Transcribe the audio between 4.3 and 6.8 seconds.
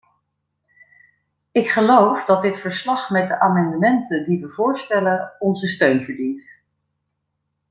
we voorstellen, onze steun verdient.